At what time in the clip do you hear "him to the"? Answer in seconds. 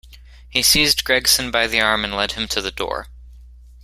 2.31-2.71